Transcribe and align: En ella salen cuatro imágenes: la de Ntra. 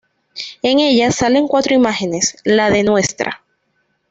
En 0.63 0.79
ella 0.79 1.11
salen 1.11 1.47
cuatro 1.47 1.75
imágenes: 1.75 2.35
la 2.43 2.71
de 2.71 2.81
Ntra. 2.83 3.43